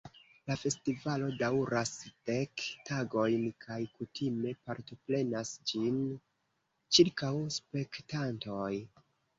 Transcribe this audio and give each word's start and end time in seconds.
La 0.51 0.55
festivalo 0.59 1.27
daŭras 1.41 1.91
dek 2.29 2.65
tagojn 2.91 3.45
kaj 3.67 3.79
kutime 4.01 4.57
partoprenas 4.71 5.55
ĝin 5.73 6.03
ĉirkaŭ 6.99 7.35
spektantoj. 7.61 8.71